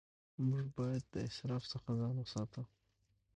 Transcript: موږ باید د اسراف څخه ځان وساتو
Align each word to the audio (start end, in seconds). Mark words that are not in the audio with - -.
موږ 0.47 0.65
باید 0.77 1.03
د 1.13 1.15
اسراف 1.29 1.63
څخه 1.73 1.89
ځان 1.99 2.15
وساتو 2.19 2.63